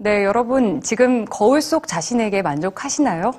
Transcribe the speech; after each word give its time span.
네, 0.00 0.22
여러분 0.24 0.80
지금 0.80 1.24
거울 1.24 1.60
속 1.60 1.88
자신에게 1.88 2.40
만족하시나요? 2.42 3.32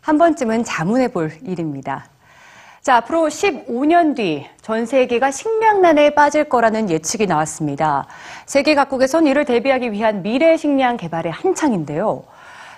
한 0.00 0.16
번쯤은 0.16 0.62
자문해 0.62 1.08
볼 1.08 1.32
일입니다. 1.42 2.06
자, 2.82 2.96
앞으로 2.98 3.26
15년 3.26 4.14
뒤 4.14 4.46
전 4.62 4.86
세계가 4.86 5.32
식량난에 5.32 6.14
빠질 6.14 6.44
거라는 6.44 6.88
예측이 6.88 7.26
나왔습니다. 7.26 8.06
세계 8.46 8.76
각국에선 8.76 9.26
이를 9.26 9.44
대비하기 9.44 9.90
위한 9.90 10.22
미래 10.22 10.56
식량 10.56 10.96
개발에 10.96 11.30
한창인데요. 11.30 12.22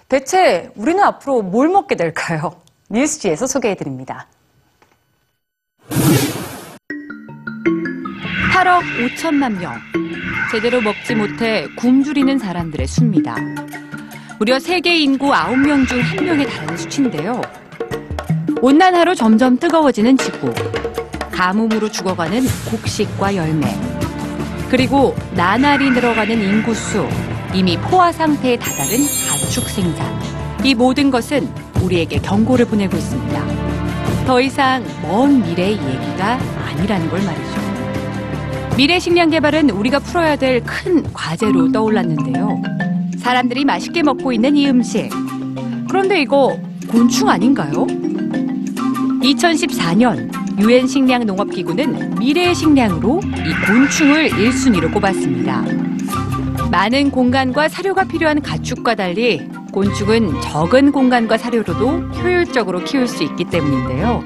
대체 0.09 0.71
우리는 0.75 1.03
앞으로 1.05 1.43
뭘 1.43 1.69
먹게 1.69 1.95
될까요? 1.95 2.55
뉴스지에서 2.89 3.47
소개해 3.47 3.75
드립니다. 3.75 4.29
8억 8.57 8.81
5천만 8.81 9.59
명. 9.59 9.75
제대로 10.51 10.81
먹지 10.81 11.15
못해 11.15 11.69
굶주리는 11.77 12.39
사람들의 12.39 12.87
수입니다. 12.87 13.37
무려 14.39 14.59
세계 14.59 14.99
인구 14.99 15.31
9명 15.31 15.87
중 15.87 16.01
1명에 16.01 16.49
달하는 16.49 16.75
수치인데요. 16.75 17.43
온난화로 18.63 19.15
점점 19.15 19.59
뜨거워지는 19.59 20.17
지구. 20.17 20.55
가뭄으로 21.31 21.91
죽어가는 21.91 22.47
곡식과 22.71 23.37
열매. 23.37 23.79
그리고 24.71 25.15
나날이 25.35 25.91
늘어가는 25.91 26.41
인구수. 26.41 27.07
이미 27.53 27.77
포화 27.77 28.11
상태에 28.11 28.57
다다른 28.57 28.97
가축 29.29 29.69
생산. 29.69 30.19
이 30.65 30.75
모든 30.75 31.11
것은 31.11 31.47
우리에게 31.83 32.21
경고를 32.21 32.65
보내고 32.65 32.97
있습니다. 32.97 34.25
더 34.27 34.41
이상 34.41 34.83
먼 35.03 35.43
미래의 35.43 35.73
얘기가 35.73 36.39
아니라는 36.71 37.11
걸 37.11 37.23
말이죠. 37.23 37.66
미래 38.77 38.99
식량 38.99 39.31
개발은 39.31 39.71
우리가 39.71 39.99
풀어야 40.01 40.37
될 40.37 40.61
큰 40.65 41.03
과제로 41.13 41.71
떠올랐는데요. 41.73 42.61
사람들이 43.19 43.65
맛있게 43.65 44.03
먹고 44.03 44.33
있는 44.33 44.57
이 44.57 44.69
음식. 44.69 45.09
그런데 45.89 46.21
이거 46.21 46.59
곤충 46.89 47.29
아닌가요? 47.29 47.87
2014년 49.23 50.31
유엔 50.61 50.87
식량 50.87 51.25
농업 51.27 51.51
기구는 51.51 52.17
미래의 52.19 52.55
식량으로 52.55 53.21
이 53.25 53.67
곤충을 53.67 54.29
1순위로 54.31 54.93
꼽았습니다. 54.93 55.65
많은 56.71 57.11
공간과 57.11 57.69
사료가 57.69 58.05
필요한 58.05 58.41
가축과 58.41 58.95
달리 58.95 59.49
곤충은 59.77 60.41
적은 60.41 60.91
공간과 60.91 61.37
사료로도 61.37 61.89
효율적으로 62.15 62.83
키울 62.85 63.07
수 63.07 63.23
있기 63.23 63.45
때문인데요. 63.45 64.25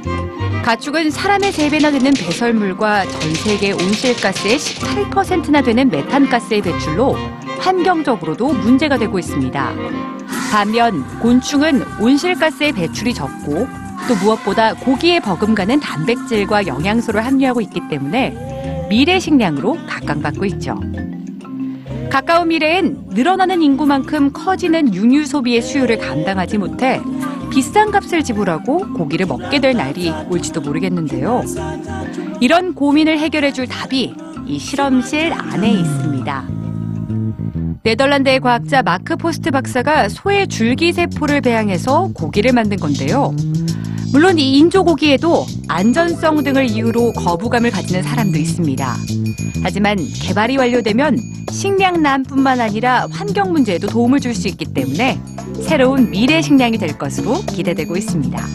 가축은 0.64 1.10
사람의 1.10 1.50
3배나 1.50 1.90
되는 1.90 2.12
배설물과 2.12 3.04
전 3.06 3.34
세계 3.34 3.72
온실가스의 3.72 4.56
18%나 4.56 5.60
되는 5.60 5.90
메탄가스의 5.90 6.62
배출로 6.62 7.16
환경적으로도 7.58 8.52
문제가 8.52 8.96
되고 8.96 9.18
있습니다. 9.18 9.72
반면 10.52 11.04
곤충은 11.18 11.82
온실가스의 12.00 12.70
배출이 12.70 13.12
적고 13.12 13.66
또 14.06 14.14
무엇보다 14.22 14.74
고기에 14.74 15.18
버금가는 15.18 15.80
단백질과 15.80 16.68
영양소를 16.68 17.26
함유하고 17.26 17.60
있기 17.60 17.88
때문에 17.88 18.86
미래 18.88 19.18
식량으로 19.18 19.78
각광받고 19.88 20.44
있죠. 20.44 20.78
가까운 22.10 22.48
미래엔 22.48 23.04
늘어나는 23.10 23.62
인구만큼 23.62 24.32
커지는 24.32 24.92
육류 24.92 25.26
소비의 25.26 25.62
수요를 25.62 25.98
감당하지 25.98 26.58
못해 26.58 27.00
비싼 27.50 27.90
값을 27.90 28.22
지불하고 28.24 28.92
고기를 28.94 29.26
먹게 29.26 29.60
될 29.60 29.74
날이 29.74 30.12
올지도 30.28 30.60
모르겠는데요. 30.60 31.42
이런 32.40 32.74
고민을 32.74 33.18
해결해 33.18 33.52
줄 33.52 33.66
답이 33.66 34.14
이 34.46 34.58
실험실 34.58 35.32
안에 35.32 35.70
있습니다. 35.70 36.44
네덜란드의 37.82 38.40
과학자 38.40 38.82
마크 38.82 39.16
포스트 39.16 39.50
박사가 39.50 40.08
소의 40.08 40.48
줄기 40.48 40.92
세포를 40.92 41.40
배양해서 41.40 42.10
고기를 42.14 42.52
만든 42.52 42.76
건데요. 42.76 43.34
물론 44.12 44.38
이 44.38 44.58
인조고기에도 44.58 45.46
안전성 45.68 46.42
등을 46.42 46.66
이유로 46.68 47.12
거부감을 47.12 47.70
가지는 47.70 48.02
사람도 48.02 48.38
있습니다. 48.38 48.96
하지만 49.62 49.96
개발이 50.14 50.56
완료되면 50.56 51.18
식량난뿐만 51.50 52.60
아니라 52.60 53.06
환경 53.10 53.52
문제에도 53.52 53.86
도움을 53.86 54.20
줄 54.20 54.34
수 54.34 54.48
있기 54.48 54.64
때문에 54.66 55.20
새로운 55.62 56.10
미래 56.10 56.40
식량이 56.40 56.78
될 56.78 56.96
것으로 56.96 57.40
기대되고 57.42 57.96
있습니다. 57.96 58.46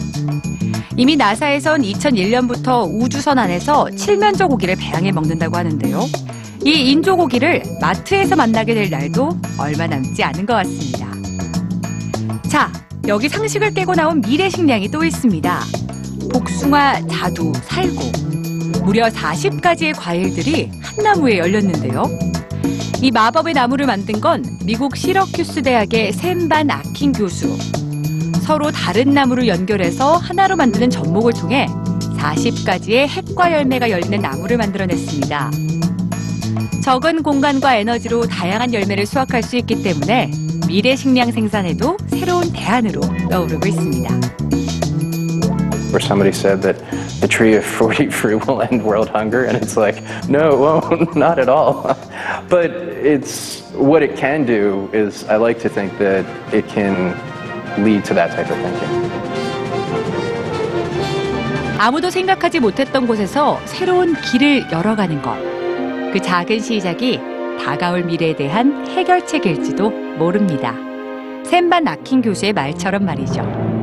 이미 0.96 1.14
나사에선 1.16 1.82
2001년부터 1.82 2.88
우주선 2.90 3.38
안에서 3.38 3.90
칠면조 3.90 4.48
고기를 4.48 4.76
배양해 4.76 5.12
먹는다고 5.12 5.56
하는데요. 5.56 6.00
이 6.64 6.90
인조고기를 6.90 7.62
마트에서 7.80 8.34
만나게 8.34 8.74
될 8.74 8.90
날도 8.90 9.38
얼마 9.58 9.86
남지 9.86 10.22
않은 10.22 10.46
것 10.46 10.54
같습니다. 10.54 11.06
자, 12.48 12.72
여기 13.08 13.28
상식을 13.28 13.72
깨고 13.72 13.94
나온 13.94 14.20
미래 14.20 14.50
식량이 14.50 14.88
또 14.88 15.04
있습니다. 15.04 15.60
복숭아, 16.32 17.06
자두, 17.06 17.52
살구. 17.62 18.82
무려 18.82 19.06
40가지의 19.06 19.94
과일들이 19.96 20.70
한 20.82 21.04
나무에 21.04 21.38
열렸는데요. 21.38 22.04
이 23.00 23.12
마법의 23.12 23.54
나무를 23.54 23.86
만든 23.86 24.20
건 24.20 24.44
미국 24.64 24.96
시러큐스 24.96 25.62
대학의 25.62 26.14
샘반 26.14 26.68
아킨 26.68 27.12
교수. 27.12 27.56
서로 28.42 28.72
다른 28.72 29.14
나무를 29.14 29.46
연결해서 29.46 30.16
하나로 30.16 30.56
만드는 30.56 30.90
접목을 30.90 31.32
통해 31.32 31.68
40가지의 32.16 33.06
핵과 33.06 33.52
열매가 33.52 33.90
열리는 33.90 34.20
나무를 34.20 34.56
만들어냈습니다. 34.56 35.50
적은 36.82 37.22
공간과 37.22 37.76
에너지로 37.76 38.26
다양한 38.26 38.74
열매를 38.74 39.06
수확할 39.06 39.44
수 39.44 39.56
있기 39.56 39.82
때문에 39.84 40.30
미래 40.66 40.96
식량 40.96 41.30
생산에도 41.30 41.96
새로운 42.08 42.52
대안으로 42.52 43.00
떠오르고 43.30 43.66
있습니다. 43.68 44.16
where 45.92 46.00
somebody 46.00 46.30
said 46.30 46.60
that 46.60 46.76
the 47.20 47.28
tree 47.28 47.54
of 47.56 47.64
40 47.64 48.10
fruit 48.10 48.44
will 48.46 48.60
end 48.60 48.82
world 48.84 49.08
hunger 49.08 49.44
and 49.44 49.56
it's 49.56 49.76
like 49.78 50.02
no 50.28 50.50
it 50.52 50.58
won't 50.58 51.16
not 51.16 51.38
at 51.38 51.48
all 51.48 51.96
but 52.50 52.70
it's 53.00 53.62
what 53.72 54.02
it 54.02 54.14
can 54.16 54.44
do 54.44 54.90
is 54.92 55.24
i 55.30 55.36
like 55.36 55.58
to 55.58 55.70
think 55.70 55.96
that 55.96 56.26
it 56.52 56.66
can 56.68 57.14
lead 57.78 58.04
to 58.04 58.12
that 58.12 58.30
type 58.32 58.50
of 58.50 58.58
thinking 58.58 59.06
아무도 61.78 62.10
생각하지 62.10 62.58
못했던 62.58 63.06
곳에서 63.06 63.60
새로운 63.66 64.14
길을 64.14 64.72
열어가는 64.72 65.20
것. 65.20 65.34
그 66.10 66.18
작은 66.22 66.58
시작이 66.58 67.20
다가올 67.58 68.04
미래에 68.04 68.36
대한 68.36 68.86
해결책일지도 68.88 69.90
모릅니다. 69.90 70.74
샘반 71.44 71.84
나킨 71.84 72.22
교수의 72.22 72.52
말처럼 72.52 73.04
말이죠. 73.04 73.75